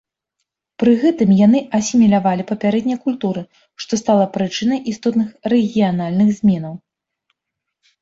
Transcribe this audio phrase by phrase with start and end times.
[0.83, 3.45] Пры гэтым яны асімілявалі папярэднія культуры,
[3.85, 5.27] што стала прычынай істотных
[5.57, 6.73] рэгіянальных зменаў.